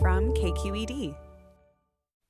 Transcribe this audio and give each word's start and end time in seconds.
from 0.00 0.32
KQED. 0.34 1.16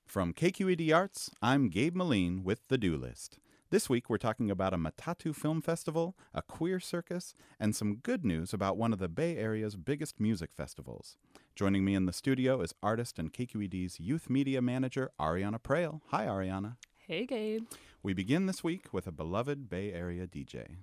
From 0.06 0.32
KQED 0.32 0.94
Arts, 0.94 1.30
I'm 1.42 1.68
Gabe 1.68 1.94
Meline 1.94 2.42
with 2.42 2.66
The 2.68 2.78
Do 2.78 2.96
List. 2.96 3.38
This 3.70 3.90
week, 3.90 4.08
we're 4.08 4.16
talking 4.16 4.50
about 4.50 4.72
a 4.72 4.78
Matatu 4.78 5.34
Film 5.34 5.60
Festival, 5.60 6.16
a 6.32 6.40
queer 6.40 6.80
circus, 6.80 7.34
and 7.60 7.76
some 7.76 7.96
good 7.96 8.24
news 8.24 8.54
about 8.54 8.78
one 8.78 8.94
of 8.94 8.98
the 8.98 9.08
Bay 9.08 9.36
Area's 9.36 9.76
biggest 9.76 10.18
music 10.18 10.50
festivals. 10.56 11.18
Joining 11.54 11.84
me 11.84 11.94
in 11.94 12.06
the 12.06 12.12
studio 12.12 12.62
is 12.62 12.74
artist 12.82 13.18
and 13.18 13.34
KQED's 13.34 14.00
youth 14.00 14.30
media 14.30 14.62
manager, 14.62 15.10
Ariana 15.20 15.60
Proehl. 15.60 16.00
Hi, 16.06 16.24
Ariana. 16.24 16.76
Hey, 17.06 17.26
Gabe. 17.26 17.64
We 18.02 18.14
begin 18.14 18.46
this 18.46 18.64
week 18.64 18.94
with 18.94 19.06
a 19.06 19.12
beloved 19.12 19.68
Bay 19.68 19.92
Area 19.92 20.26
DJ. 20.26 20.76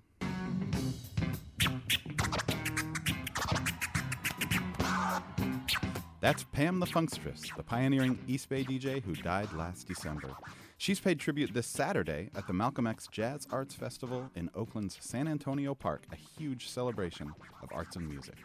That's 6.26 6.44
Pam 6.44 6.80
the 6.80 6.88
Funkstress, 6.88 7.56
the 7.56 7.62
pioneering 7.62 8.18
East 8.28 8.50
Bay 8.50 8.64
DJ 8.64 9.04
who 9.04 9.14
died 9.14 9.54
last 9.54 9.88
December. 9.88 10.32
She's 10.76 11.00
paid 11.00 11.20
tribute 11.20 11.54
this 11.54 11.68
Saturday 11.68 12.32
at 12.36 12.48
the 12.48 12.54
Malcolm 12.54 12.88
X 12.88 13.08
Jazz 13.12 13.48
Arts 13.52 13.76
Festival 13.76 14.32
in 14.34 14.50
Oakland's 14.56 14.98
San 15.00 15.28
Antonio 15.28 15.76
Park, 15.76 16.08
a 16.12 16.16
huge 16.16 16.68
celebration 16.68 17.32
of 17.62 17.70
arts 17.72 17.96
and 17.96 18.10
music. 18.10 18.38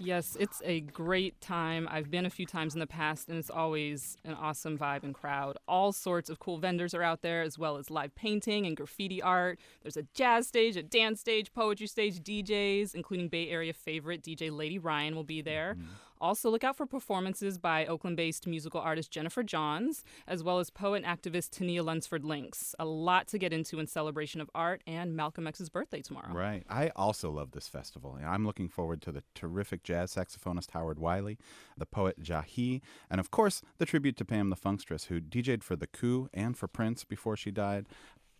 Yes, 0.00 0.36
it's 0.38 0.62
a 0.64 0.80
great 0.80 1.40
time. 1.40 1.88
I've 1.90 2.10
been 2.10 2.26
a 2.26 2.30
few 2.30 2.46
times 2.46 2.74
in 2.74 2.80
the 2.80 2.88
past, 2.88 3.28
and 3.28 3.38
it's 3.38 3.50
always 3.50 4.16
an 4.24 4.34
awesome 4.34 4.76
vibe 4.76 5.04
and 5.04 5.14
crowd. 5.14 5.58
All 5.68 5.92
sorts 5.92 6.30
of 6.30 6.40
cool 6.40 6.58
vendors 6.58 6.92
are 6.92 7.02
out 7.04 7.22
there, 7.22 7.42
as 7.42 7.56
well 7.56 7.76
as 7.76 7.88
live 7.88 8.16
painting 8.16 8.66
and 8.66 8.76
graffiti 8.76 9.22
art. 9.22 9.60
There's 9.82 9.96
a 9.96 10.04
jazz 10.14 10.48
stage, 10.48 10.76
a 10.76 10.82
dance 10.82 11.20
stage, 11.20 11.52
poetry 11.52 11.86
stage, 11.86 12.20
DJs, 12.20 12.96
including 12.96 13.28
Bay 13.28 13.48
Area 13.48 13.72
favorite 13.72 14.22
DJ 14.22 14.50
Lady 14.50 14.78
Ryan 14.78 15.14
will 15.14 15.24
be 15.24 15.40
there. 15.40 15.74
Mm-hmm. 15.74 15.92
Also, 16.20 16.50
look 16.50 16.64
out 16.64 16.76
for 16.76 16.86
performances 16.86 17.58
by 17.58 17.86
Oakland 17.86 18.16
based 18.16 18.46
musical 18.46 18.80
artist 18.80 19.10
Jennifer 19.10 19.42
Johns, 19.42 20.04
as 20.26 20.42
well 20.42 20.58
as 20.58 20.70
poet 20.70 21.04
and 21.04 21.06
activist 21.06 21.50
Tania 21.50 21.82
Lunsford 21.82 22.24
Links. 22.24 22.74
A 22.78 22.84
lot 22.84 23.26
to 23.28 23.38
get 23.38 23.52
into 23.52 23.78
in 23.78 23.86
celebration 23.86 24.40
of 24.40 24.50
art 24.54 24.82
and 24.86 25.16
Malcolm 25.16 25.46
X's 25.46 25.68
birthday 25.68 26.02
tomorrow. 26.02 26.32
Right. 26.32 26.64
I 26.68 26.90
also 26.96 27.30
love 27.30 27.52
this 27.52 27.68
festival. 27.68 28.18
I'm 28.24 28.46
looking 28.46 28.68
forward 28.68 29.02
to 29.02 29.12
the 29.12 29.22
terrific 29.34 29.82
jazz 29.82 30.14
saxophonist 30.14 30.70
Howard 30.72 30.98
Wiley, 30.98 31.38
the 31.76 31.86
poet 31.86 32.22
Jahi, 32.22 32.80
and 33.10 33.20
of 33.20 33.30
course, 33.30 33.62
the 33.78 33.86
tribute 33.86 34.16
to 34.16 34.24
Pam 34.24 34.50
the 34.50 34.56
Funkstress, 34.56 35.06
who 35.06 35.20
DJ'd 35.20 35.64
for 35.64 35.76
The 35.76 35.86
Coup 35.86 36.28
and 36.34 36.56
for 36.56 36.68
Prince 36.68 37.04
before 37.04 37.36
she 37.36 37.50
died. 37.50 37.86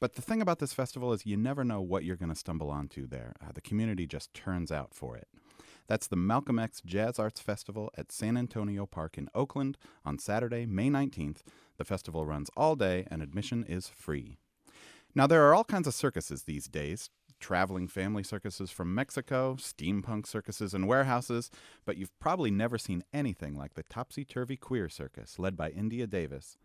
But 0.00 0.14
the 0.14 0.22
thing 0.22 0.40
about 0.40 0.60
this 0.60 0.72
festival 0.72 1.12
is 1.12 1.26
you 1.26 1.36
never 1.36 1.64
know 1.64 1.80
what 1.80 2.04
you're 2.04 2.16
going 2.16 2.28
to 2.28 2.36
stumble 2.36 2.70
onto 2.70 3.06
there. 3.06 3.34
Uh, 3.42 3.50
the 3.52 3.60
community 3.60 4.06
just 4.06 4.32
turns 4.32 4.70
out 4.70 4.94
for 4.94 5.16
it. 5.16 5.28
That's 5.88 6.06
the 6.06 6.16
Malcolm 6.16 6.58
X 6.58 6.82
Jazz 6.84 7.18
Arts 7.18 7.40
Festival 7.40 7.90
at 7.96 8.12
San 8.12 8.36
Antonio 8.36 8.84
Park 8.84 9.16
in 9.16 9.28
Oakland 9.34 9.78
on 10.04 10.18
Saturday, 10.18 10.66
May 10.66 10.90
19th. 10.90 11.38
The 11.78 11.84
festival 11.84 12.26
runs 12.26 12.50
all 12.56 12.76
day 12.76 13.06
and 13.10 13.22
admission 13.22 13.64
is 13.64 13.88
free. 13.88 14.36
Now, 15.14 15.26
there 15.26 15.48
are 15.48 15.54
all 15.54 15.64
kinds 15.64 15.86
of 15.86 15.94
circuses 15.94 16.42
these 16.42 16.68
days 16.68 17.10
traveling 17.40 17.86
family 17.88 18.22
circuses 18.22 18.70
from 18.70 18.94
Mexico, 18.94 19.54
steampunk 19.54 20.26
circuses 20.26 20.74
and 20.74 20.88
warehouses, 20.88 21.50
but 21.84 21.96
you've 21.96 22.18
probably 22.18 22.50
never 22.50 22.76
seen 22.78 23.04
anything 23.12 23.56
like 23.56 23.74
the 23.74 23.84
Topsy 23.84 24.24
Turvy 24.24 24.56
Queer 24.56 24.88
Circus, 24.88 25.38
led 25.38 25.56
by 25.56 25.70
India 25.70 26.06
Davis. 26.06 26.58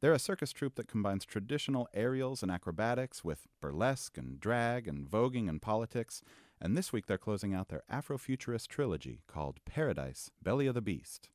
They're 0.00 0.12
a 0.12 0.18
circus 0.18 0.52
troupe 0.52 0.74
that 0.74 0.88
combines 0.88 1.24
traditional 1.24 1.88
aerials 1.94 2.42
and 2.42 2.50
acrobatics 2.50 3.24
with 3.24 3.46
burlesque 3.60 4.18
and 4.18 4.40
drag 4.40 4.88
and 4.88 5.08
voguing 5.08 5.48
and 5.48 5.62
politics, 5.62 6.22
and 6.64 6.78
this 6.78 6.94
week 6.94 7.06
they're 7.06 7.18
closing 7.18 7.52
out 7.52 7.68
their 7.68 7.82
Afrofuturist 7.92 8.68
trilogy 8.68 9.20
called 9.26 9.60
Paradise 9.66 10.30
Belly 10.42 10.66
of 10.66 10.74
the 10.74 10.80
Beast. 10.80 11.28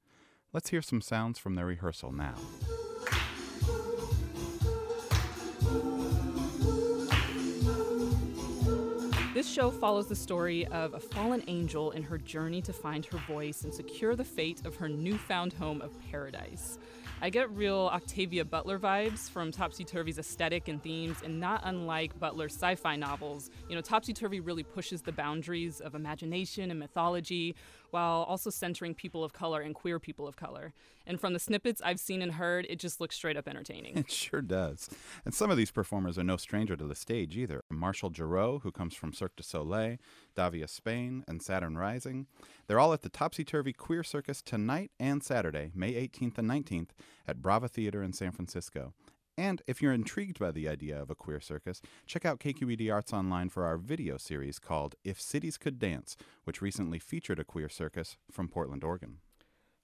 Let's 0.52 0.72
hear 0.72 0.82
some 0.82 1.02
sounds 1.02 1.38
from 1.38 1.54
their 1.54 1.68
rehearsal 1.68 2.12
now. 2.12 2.34
This 9.40 9.50
show 9.50 9.72
follows 9.72 10.08
the 10.08 10.18
story 10.18 10.66
of 10.66 10.96
a 10.96 11.00
fallen 11.00 11.42
angel 11.48 11.92
in 11.92 12.04
her 12.04 12.18
journey 12.18 12.62
to 12.62 12.74
find 12.74 13.06
her 13.06 13.20
voice 13.20 13.64
and 13.64 13.74
secure 13.74 14.14
the 14.14 14.26
fate 14.26 14.66
of 14.66 14.76
her 14.76 14.90
newfound 14.90 15.54
home 15.54 15.82
of 15.82 15.98
paradise. 16.12 16.78
I 17.22 17.30
get 17.30 17.50
real 17.52 17.90
Octavia 17.94 18.44
Butler 18.44 18.78
vibes 18.78 19.30
from 19.30 19.54
Topsy 19.54 19.86
Turvy's 19.86 20.20
aesthetic 20.20 20.68
and 20.68 20.84
themes, 20.84 21.20
and 21.24 21.40
not 21.40 21.62
unlike 21.64 22.20
Butler's 22.20 22.54
sci 22.54 22.76
fi 22.76 22.98
novels. 22.98 23.50
You 23.70 23.76
know, 23.76 23.82
Topsy 23.82 24.12
Turvy 24.12 24.42
really 24.42 24.64
pushes 24.64 25.04
the 25.04 25.14
boundaries 25.14 25.80
of 25.80 25.96
imagination 25.96 26.70
and 26.70 26.78
mythology 26.78 27.56
while 27.92 28.24
also 28.24 28.50
centering 28.50 28.94
people 28.94 29.24
of 29.24 29.34
color 29.34 29.62
and 29.62 29.76
queer 29.76 30.00
people 30.00 30.28
of 30.28 30.36
color. 30.36 30.74
And 31.06 31.20
from 31.20 31.34
the 31.34 31.40
snippets 31.40 31.82
I've 31.84 32.00
seen 32.00 32.22
and 32.22 32.34
heard, 32.34 32.68
it 32.70 32.78
just 32.78 33.02
looks 33.02 33.16
straight 33.16 33.38
up 33.38 33.48
entertaining. 33.48 33.98
It 34.10 34.12
sure 34.12 34.42
does. 34.42 34.90
And 35.26 35.34
some 35.34 35.52
of 35.52 35.58
these 35.58 35.72
performers 35.72 36.18
are 36.18 36.24
no 36.24 36.38
stranger 36.38 36.76
to 36.76 36.86
the 36.86 36.96
stage 36.96 37.38
either. 37.38 37.64
Marshall 37.70 38.14
Giroux, 38.14 38.60
who 38.60 38.72
comes 38.72 38.96
from 38.96 39.14
Cirque 39.14 39.36
du 39.36 39.44
Soleil, 39.44 39.98
Davia 40.36 40.68
Spain, 40.68 41.24
and 41.28 41.42
Saturn 41.42 41.78
Rising. 41.78 42.28
They're 42.68 42.80
all 42.80 42.94
at 42.94 43.02
the 43.02 43.10
Topsy 43.10 43.44
Turvy 43.44 43.74
Queer 43.74 44.04
Circus 44.04 44.42
tonight 44.42 44.92
and 45.00 45.24
Saturday, 45.24 45.72
May 45.76 45.94
18th 45.94 46.38
and 46.38 46.50
19th, 46.50 46.90
at 47.28 47.42
Brava 47.42 47.68
Theater 47.68 48.02
in 48.04 48.14
San 48.14 48.32
Francisco. 48.32 48.94
And 49.40 49.62
if 49.68 49.82
you're 49.82 49.94
intrigued 49.94 50.38
by 50.38 50.52
the 50.52 50.68
idea 50.68 51.02
of 51.02 51.10
a 51.10 51.16
queer 51.16 51.40
circus, 51.40 51.82
check 52.06 52.26
out 52.26 52.42
KQED 52.42 52.94
Arts 52.94 53.14
Online 53.14 53.48
for 53.48 53.64
our 53.64 53.78
video 53.78 54.18
series 54.18 54.60
called 54.60 54.96
If 55.06 55.22
Cities 55.22 55.58
Could 55.58 55.80
Dance, 55.80 56.18
which 56.44 56.62
recently 56.62 57.00
featured 57.00 57.40
a 57.40 57.46
queer 57.46 57.70
circus 57.70 58.18
from 58.30 58.50
Portland, 58.50 58.84
Oregon. 58.84 59.20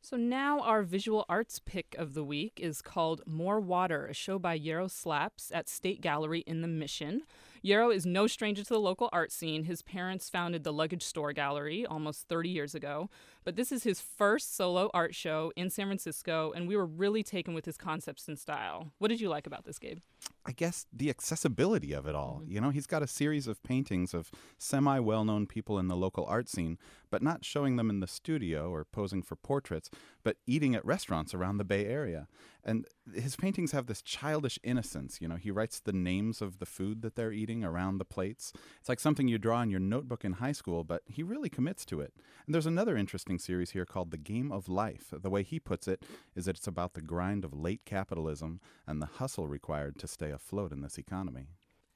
So 0.01 0.17
now 0.17 0.59
our 0.59 0.83
visual 0.83 1.23
arts 1.29 1.61
pick 1.66 1.95
of 1.97 2.16
the 2.16 2.23
week 2.25 2.59
is 2.61 2.81
called 2.81 3.21
More 3.25 3.61
Water, 3.61 4.05
a 4.07 4.13
show 4.13 4.38
by 4.38 4.55
Yarrow 4.55 4.89
Slaps 4.89 5.53
at 5.53 5.69
State 5.69 6.01
Gallery 6.01 6.41
in 6.41 6.61
the 6.61 6.67
Mission. 6.67 7.22
Yarrow 7.66 7.90
is 7.90 8.06
no 8.06 8.28
stranger 8.28 8.64
to 8.64 8.74
the 8.74 8.80
local 8.80 9.09
art 9.12 9.31
scene. 9.31 9.64
His 9.64 9.81
parents 9.81 10.30
founded 10.30 10.64
the 10.64 10.72
Luggage 10.72 11.02
Store 11.02 11.34
Gallery 11.34 11.84
almost 11.84 12.28
30 12.28 12.48
years 12.48 12.76
ago. 12.76 13.09
But 13.44 13.56
this 13.56 13.72
is 13.72 13.84
his 13.84 14.00
first 14.00 14.56
solo 14.56 14.92
art 14.94 15.16
show 15.16 15.52
in 15.56 15.72
San 15.72 15.88
Francisco, 15.88 16.52
and 16.56 16.68
we 16.68 16.76
were 16.76 16.86
really 16.86 17.24
taken 17.24 17.56
with 17.56 17.66
his 17.66 17.76
concepts 17.76 18.28
and 18.28 18.38
style. 18.38 18.92
What 19.00 19.08
did 19.08 19.20
you 19.20 19.30
like 19.30 19.48
about 19.48 19.66
this, 19.66 19.80
Gabe? 19.80 19.98
I 20.46 20.52
guess 20.52 20.86
the 20.94 21.09
accessibility 21.09 21.92
of 21.92 22.06
it 22.06 22.14
all. 22.14 22.42
Mm-hmm. 22.44 22.52
You 22.52 22.62
know, 22.62 22.70
he's 22.70 22.86
got 22.86 23.02
a 23.02 23.08
series 23.08 23.48
of 23.48 23.62
paintings 23.64 24.14
of 24.14 24.30
semi 24.59 25.00
well 25.00 25.26
known 25.26 25.47
people 25.47 25.80
in 25.80 25.88
the 25.88 25.96
local 25.96 26.26
art 26.26 26.47
scene, 26.47 26.78
but 27.09 27.24
not 27.24 27.44
showing 27.44 27.78
them 27.78 27.90
in 27.90 28.00
the 28.00 28.08
studio 28.08 28.70
or 28.70 28.86
posing 28.86 29.24
for 29.24 29.36
portraits, 29.36 29.90
but 30.24 30.38
eating 30.46 30.76
at 30.76 30.86
restaurants 30.86 31.34
around 31.34 31.58
the 31.58 31.64
Bay 31.64 31.86
Area. 31.86 32.28
And 32.64 32.88
his 33.13 33.35
paintings 33.35 33.71
have 33.71 33.85
this 33.85 34.01
childish 34.01 34.57
innocence. 34.63 35.19
You 35.21 35.27
know, 35.27 35.35
he 35.35 35.51
writes 35.51 35.79
the 35.79 35.93
names 35.93 36.41
of 36.41 36.59
the 36.59 36.66
food 36.66 37.01
that 37.01 37.16
they're 37.16 37.31
eating 37.31 37.63
around 37.63 37.97
the 37.97 38.05
plates. 38.05 38.51
It's 38.79 38.89
like 38.89 38.99
something 38.99 39.27
you 39.27 39.38
draw 39.38 39.61
in 39.61 39.69
your 39.69 39.79
notebook 39.79 40.25
in 40.25 40.33
high 40.33 40.51
school, 40.51 40.83
but 40.83 41.03
he 41.05 41.23
really 41.23 41.49
commits 41.49 41.85
to 41.85 42.01
it. 42.01 42.13
And 42.45 42.53
there's 42.53 42.66
another 42.66 42.97
interesting 42.97 43.38
series 43.38 43.71
here 43.71 43.85
called 43.85 44.11
The 44.11 44.17
Game 44.17 44.51
of 44.51 44.67
Life. 44.67 45.13
The 45.13 45.29
way 45.29 45.43
he 45.43 45.59
puts 45.59 45.88
it 45.88 46.03
is 46.35 46.45
that 46.45 46.57
it's 46.57 46.67
about 46.67 46.93
the 46.93 47.01
grind 47.01 47.45
of 47.45 47.53
late 47.53 47.85
capitalism 47.85 48.59
and 48.88 49.01
the 49.01 49.07
hustle 49.07 49.47
required 49.47 49.99
to 49.99 50.07
stay 50.07 50.31
afloat 50.31 50.72
in 50.72 50.81
this 50.81 50.97
economy. 50.97 51.49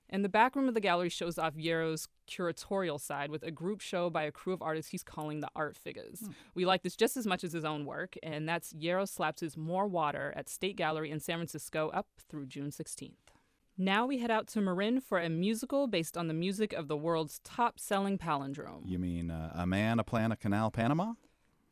And 0.09 0.25
the 0.25 0.29
back 0.29 0.55
room 0.55 0.67
of 0.67 0.73
the 0.73 0.79
gallery 0.79 1.09
shows 1.09 1.37
off 1.37 1.55
Yarrow's 1.55 2.07
curatorial 2.27 2.99
side 2.99 3.29
with 3.29 3.43
a 3.43 3.51
group 3.51 3.79
show 3.79 4.09
by 4.09 4.23
a 4.23 4.31
crew 4.31 4.53
of 4.53 4.61
artists 4.61 4.91
he's 4.91 5.03
calling 5.03 5.39
the 5.39 5.49
Art 5.55 5.77
Figures. 5.77 6.21
Hmm. 6.21 6.31
We 6.55 6.65
like 6.65 6.81
this 6.81 6.95
just 6.95 7.15
as 7.15 7.27
much 7.27 7.43
as 7.43 7.53
his 7.53 7.63
own 7.63 7.85
work, 7.85 8.15
and 8.23 8.49
that's 8.49 8.73
Yarrow 8.73 9.05
Slaps' 9.05 9.55
More 9.55 9.87
Water 9.87 10.33
at 10.35 10.49
State 10.49 10.75
Gallery 10.77 11.11
in 11.11 11.19
San 11.19 11.37
Francisco 11.37 11.89
up 11.89 12.07
through 12.27 12.47
June 12.47 12.71
16th. 12.71 13.13
Now 13.77 14.05
we 14.05 14.17
head 14.17 14.29
out 14.31 14.47
to 14.49 14.61
Marin 14.61 14.99
for 14.99 15.19
a 15.19 15.29
musical 15.29 15.87
based 15.87 16.17
on 16.17 16.27
the 16.27 16.33
music 16.33 16.73
of 16.73 16.87
the 16.89 16.97
world's 16.97 17.39
top 17.45 17.79
selling 17.79 18.17
palindrome. 18.17 18.81
You 18.85 18.99
mean 18.99 19.31
uh, 19.31 19.53
A 19.55 19.65
Man, 19.65 19.99
a 19.99 20.03
Plan, 20.03 20.33
a 20.33 20.35
Canal, 20.35 20.69
Panama? 20.69 21.13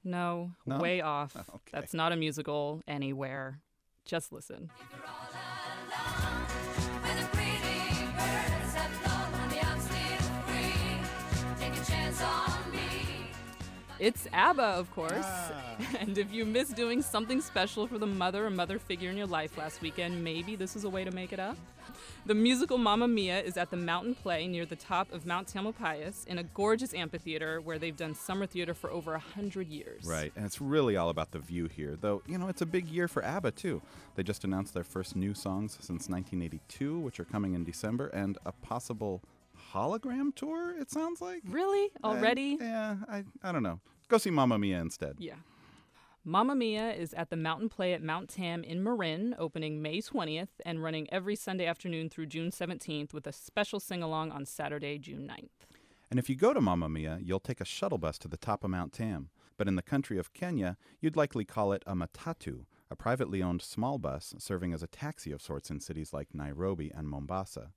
No, 0.05 0.51
no? 0.65 0.77
way 0.77 1.01
off. 1.01 1.35
Okay. 1.49 1.71
That's 1.73 1.93
not 1.93 2.13
a 2.13 2.15
musical 2.15 2.81
anywhere. 2.87 3.59
Just 4.05 4.31
listen. 4.31 4.69
It's 13.99 14.27
ABBA, 14.31 14.63
of 14.63 14.91
course. 14.91 15.11
Ah. 15.25 15.63
And 15.99 16.17
if 16.17 16.31
you 16.31 16.45
miss 16.45 16.69
doing 16.69 17.01
something 17.01 17.41
special 17.41 17.87
for 17.87 17.97
the 17.97 18.07
mother 18.07 18.45
or 18.45 18.49
mother 18.49 18.79
figure 18.79 19.09
in 19.09 19.17
your 19.17 19.27
life 19.27 19.57
last 19.57 19.81
weekend, 19.81 20.23
maybe 20.23 20.55
this 20.55 20.75
is 20.75 20.83
a 20.83 20.89
way 20.89 21.03
to 21.03 21.11
make 21.11 21.33
it 21.33 21.39
up. 21.39 21.57
The 22.25 22.35
musical 22.35 22.77
Mamma 22.77 23.07
Mia 23.07 23.41
is 23.41 23.57
at 23.57 23.71
the 23.71 23.77
Mountain 23.77 24.15
Play 24.15 24.47
near 24.47 24.65
the 24.65 24.75
top 24.75 25.11
of 25.13 25.25
Mount 25.25 25.47
Tamalpais 25.47 26.27
in 26.27 26.37
a 26.37 26.43
gorgeous 26.43 26.93
amphitheater 26.93 27.61
where 27.61 27.79
they've 27.79 27.95
done 27.95 28.13
summer 28.13 28.45
theater 28.45 28.73
for 28.73 28.91
over 28.91 29.13
a 29.13 29.19
hundred 29.19 29.67
years. 29.67 30.05
Right, 30.05 30.31
and 30.35 30.45
it's 30.45 30.59
really 30.59 30.97
all 30.97 31.09
about 31.09 31.31
the 31.31 31.39
view 31.39 31.67
here. 31.67 31.95
Though 31.99 32.21
you 32.27 32.37
know, 32.37 32.49
it's 32.49 32.61
a 32.61 32.65
big 32.65 32.87
year 32.87 33.07
for 33.07 33.23
ABBA 33.23 33.51
too. 33.51 33.81
They 34.15 34.23
just 34.23 34.43
announced 34.43 34.73
their 34.73 34.83
first 34.83 35.15
new 35.15 35.33
songs 35.33 35.73
since 35.73 36.09
1982, 36.09 36.99
which 36.99 37.19
are 37.19 37.25
coming 37.25 37.53
in 37.53 37.63
December, 37.63 38.07
and 38.07 38.37
a 38.45 38.51
possible 38.51 39.21
hologram 39.73 40.33
tour. 40.35 40.75
It 40.79 40.89
sounds 40.91 41.21
like 41.21 41.41
really 41.47 41.89
already. 42.03 42.57
yeah, 42.59 42.97
I 43.09 43.23
I 43.43 43.51
don't 43.51 43.63
know. 43.63 43.79
Go 44.07 44.17
see 44.17 44.29
Mamma 44.31 44.57
Mia 44.57 44.79
instead. 44.79 45.15
Yeah. 45.19 45.35
Mamma 46.23 46.55
Mia 46.55 46.91
is 46.91 47.13
at 47.13 47.29
the 47.29 47.37
Mountain 47.37 47.69
Play 47.69 47.93
at 47.93 48.03
Mount 48.03 48.29
Tam 48.29 48.61
in 48.63 48.83
Marin, 48.83 49.33
opening 49.39 49.81
May 49.81 49.99
20th 50.01 50.49
and 50.65 50.83
running 50.83 51.07
every 51.09 51.37
Sunday 51.37 51.65
afternoon 51.65 52.09
through 52.09 52.25
June 52.25 52.51
17th 52.51 53.13
with 53.13 53.25
a 53.27 53.31
special 53.31 53.79
sing 53.79 54.03
along 54.03 54.31
on 54.31 54.45
Saturday, 54.45 54.97
June 54.97 55.25
9th. 55.25 55.65
And 56.11 56.19
if 56.19 56.29
you 56.29 56.35
go 56.35 56.53
to 56.53 56.59
Mamma 56.59 56.89
Mia, 56.89 57.19
you'll 57.21 57.39
take 57.39 57.61
a 57.61 57.65
shuttle 57.65 57.97
bus 57.97 58.17
to 58.19 58.27
the 58.27 58.35
top 58.35 58.65
of 58.65 58.69
Mount 58.69 58.91
Tam. 58.91 59.29
But 59.57 59.69
in 59.69 59.75
the 59.75 59.81
country 59.81 60.17
of 60.17 60.33
Kenya, 60.33 60.75
you'd 60.99 61.15
likely 61.15 61.45
call 61.45 61.71
it 61.71 61.83
a 61.87 61.95
matatu, 61.95 62.65
a 62.91 62.95
privately 62.95 63.41
owned 63.41 63.61
small 63.61 63.97
bus 63.97 64.35
serving 64.37 64.73
as 64.73 64.83
a 64.83 64.87
taxi 64.87 65.31
of 65.31 65.41
sorts 65.41 65.69
in 65.69 65.79
cities 65.79 66.11
like 66.13 66.33
Nairobi 66.35 66.91
and 66.93 67.07
Mombasa. 67.07 67.71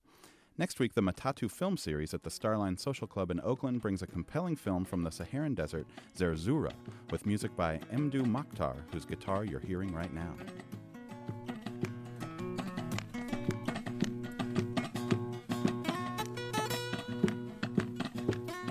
Next 0.58 0.79
week, 0.79 0.94
the 0.94 1.00
Matatu 1.00 1.50
film 1.50 1.76
series 1.76 2.12
at 2.12 2.23
the 2.23 2.31
Starline 2.31 2.79
Social 2.79 3.06
Club 3.06 3.31
in 3.31 3.41
Oakland 3.43 3.81
brings 3.81 4.02
a 4.02 4.06
compelling 4.06 4.56
film 4.56 4.85
from 4.85 5.02
the 5.02 5.11
Saharan 5.11 5.55
desert, 5.55 5.87
Zerzura, 6.17 6.73
with 7.11 7.25
music 7.25 7.56
by 7.56 7.79
Mdou 7.93 8.26
Moctar, 8.26 8.76
whose 8.93 9.06
guitar 9.06 9.44
you're 9.44 9.61
hearing 9.61 9.94
right 9.94 10.12
now. 10.12 10.35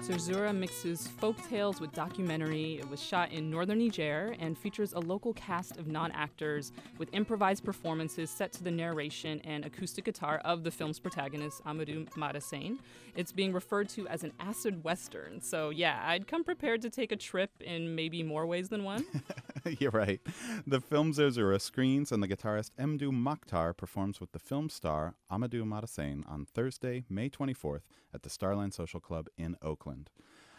Zerzura 0.09 0.51
mixes 0.51 1.05
folk 1.05 1.37
tales 1.49 1.79
with 1.79 1.91
documentary. 1.91 2.79
It 2.79 2.89
was 2.89 2.99
shot 2.99 3.31
in 3.31 3.51
northern 3.51 3.77
Niger 3.77 4.35
and 4.39 4.57
features 4.57 4.93
a 4.93 4.99
local 4.99 5.33
cast 5.33 5.77
of 5.77 5.85
non 5.85 6.11
actors 6.13 6.71
with 6.97 7.13
improvised 7.13 7.63
performances 7.63 8.31
set 8.31 8.51
to 8.53 8.63
the 8.63 8.71
narration 8.71 9.39
and 9.41 9.65
acoustic 9.65 10.05
guitar 10.05 10.41
of 10.43 10.63
the 10.63 10.71
film's 10.71 10.97
protagonist, 10.97 11.63
Amadou 11.63 12.09
Madassane. 12.15 12.79
It's 13.15 13.31
being 13.31 13.53
referred 13.53 13.87
to 13.89 14.07
as 14.07 14.23
an 14.23 14.33
acid 14.39 14.83
western. 14.83 15.41
So, 15.41 15.69
yeah, 15.69 16.01
I'd 16.03 16.25
come 16.25 16.43
prepared 16.43 16.81
to 16.81 16.89
take 16.89 17.11
a 17.11 17.15
trip 17.15 17.51
in 17.59 17.93
maybe 17.93 18.23
more 18.23 18.47
ways 18.47 18.67
than 18.67 18.83
one. 18.83 19.05
You're 19.79 19.91
right. 19.91 20.21
The 20.65 20.81
film 20.81 21.13
Zerzura 21.13 21.59
screens 21.59 22.11
and 22.11 22.21
the 22.21 22.27
guitarist 22.27 22.71
Mdou 22.79 23.11
Moctar 23.11 23.75
performs 23.75 24.19
with 24.19 24.31
the 24.31 24.39
film 24.39 24.69
star 24.69 25.15
Amadou 25.31 25.63
Madassane 25.63 26.23
on 26.27 26.45
Thursday, 26.45 27.03
May 27.09 27.29
24th 27.29 27.81
at 28.13 28.23
the 28.23 28.29
Starline 28.29 28.73
Social 28.73 28.99
Club 28.99 29.27
in 29.37 29.55
Oakland. 29.61 30.09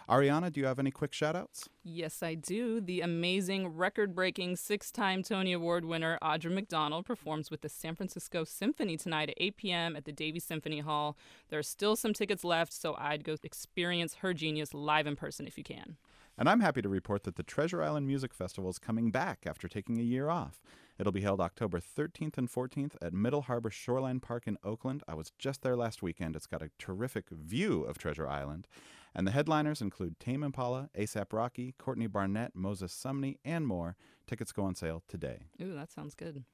Ariana, 0.08 0.52
do 0.52 0.58
you 0.58 0.66
have 0.66 0.80
any 0.80 0.90
quick 0.90 1.12
shoutouts? 1.12 1.68
Yes, 1.84 2.20
I 2.20 2.34
do. 2.34 2.80
The 2.80 3.00
amazing, 3.00 3.68
record 3.68 4.12
breaking, 4.12 4.56
six 4.56 4.90
time 4.90 5.22
Tony 5.22 5.52
Award 5.52 5.84
winner 5.84 6.18
Audra 6.20 6.50
McDonald 6.50 7.06
performs 7.06 7.48
with 7.48 7.60
the 7.60 7.68
San 7.68 7.94
Francisco 7.94 8.42
Symphony 8.42 8.96
tonight 8.96 9.28
at 9.28 9.36
8 9.36 9.56
p.m. 9.56 9.94
at 9.94 10.06
the 10.06 10.12
Davies 10.12 10.42
Symphony 10.42 10.80
Hall. 10.80 11.16
There 11.48 11.60
are 11.60 11.62
still 11.62 11.94
some 11.94 12.12
tickets 12.12 12.42
left, 12.42 12.72
so 12.72 12.96
I'd 12.98 13.22
go 13.22 13.36
experience 13.44 14.14
her 14.14 14.34
genius 14.34 14.74
live 14.74 15.06
in 15.06 15.14
person 15.14 15.46
if 15.46 15.56
you 15.56 15.62
can. 15.62 15.96
And 16.40 16.48
I'm 16.48 16.60
happy 16.60 16.80
to 16.80 16.88
report 16.88 17.24
that 17.24 17.36
the 17.36 17.42
Treasure 17.42 17.82
Island 17.82 18.06
Music 18.06 18.32
Festival 18.32 18.70
is 18.70 18.78
coming 18.78 19.10
back 19.10 19.44
after 19.46 19.68
taking 19.68 20.00
a 20.00 20.02
year 20.02 20.30
off. 20.30 20.62
It'll 20.98 21.12
be 21.12 21.20
held 21.20 21.38
October 21.38 21.80
13th 21.80 22.38
and 22.38 22.50
14th 22.50 22.94
at 23.02 23.12
Middle 23.12 23.42
Harbor 23.42 23.70
Shoreline 23.70 24.20
Park 24.20 24.44
in 24.46 24.56
Oakland. 24.64 25.02
I 25.06 25.12
was 25.12 25.32
just 25.38 25.60
there 25.60 25.76
last 25.76 26.02
weekend. 26.02 26.34
It's 26.34 26.46
got 26.46 26.62
a 26.62 26.70
terrific 26.78 27.28
view 27.28 27.82
of 27.82 27.98
Treasure 27.98 28.26
Island. 28.26 28.66
And 29.14 29.26
the 29.26 29.32
headliners 29.32 29.82
include 29.82 30.18
Tame 30.18 30.42
Impala, 30.42 30.88
ASAP 30.98 31.30
Rocky, 31.34 31.74
Courtney 31.76 32.06
Barnett, 32.06 32.56
Moses 32.56 32.94
Sumney, 32.94 33.36
and 33.44 33.66
more. 33.66 33.96
Tickets 34.26 34.50
go 34.50 34.62
on 34.62 34.74
sale 34.74 35.02
today. 35.08 35.40
Ooh, 35.60 35.74
that 35.74 35.92
sounds 35.92 36.14
good. 36.14 36.44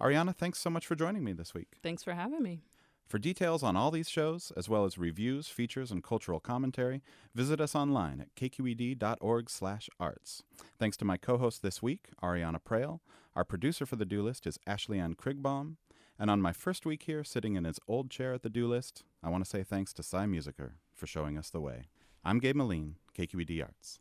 Ariana, 0.00 0.34
thanks 0.34 0.58
so 0.58 0.70
much 0.70 0.86
for 0.86 0.94
joining 0.94 1.22
me 1.22 1.34
this 1.34 1.52
week. 1.52 1.76
Thanks 1.82 2.02
for 2.02 2.14
having 2.14 2.42
me. 2.42 2.62
For 3.08 3.18
details 3.18 3.62
on 3.62 3.74
all 3.74 3.90
these 3.90 4.10
shows, 4.10 4.52
as 4.54 4.68
well 4.68 4.84
as 4.84 4.98
reviews, 4.98 5.48
features, 5.48 5.90
and 5.90 6.04
cultural 6.04 6.40
commentary, 6.40 7.02
visit 7.34 7.58
us 7.58 7.74
online 7.74 8.20
at 8.20 8.34
kqed.org/arts. 8.34 10.42
Thanks 10.78 10.96
to 10.98 11.06
my 11.06 11.16
co-host 11.16 11.62
this 11.62 11.82
week, 11.82 12.10
Ariana 12.22 12.62
Proehl. 12.62 13.00
Our 13.34 13.44
producer 13.44 13.86
for 13.86 13.96
the 13.96 14.04
Do 14.04 14.22
List 14.22 14.46
is 14.46 14.58
Ashley 14.66 14.98
Ann 14.98 15.14
Krigbaum. 15.14 15.76
And 16.18 16.30
on 16.30 16.42
my 16.42 16.52
first 16.52 16.84
week 16.84 17.04
here, 17.04 17.24
sitting 17.24 17.54
in 17.54 17.64
his 17.64 17.80
old 17.88 18.10
chair 18.10 18.34
at 18.34 18.42
the 18.42 18.50
Do 18.50 18.68
List, 18.68 19.04
I 19.22 19.30
want 19.30 19.42
to 19.42 19.48
say 19.48 19.62
thanks 19.62 19.94
to 19.94 20.02
Cy 20.02 20.26
Musiker 20.26 20.72
for 20.92 21.06
showing 21.06 21.38
us 21.38 21.48
the 21.48 21.62
way. 21.62 21.88
I'm 22.26 22.40
Gabe 22.40 22.56
Meline, 22.56 22.96
KQED 23.16 23.62
Arts. 23.62 24.00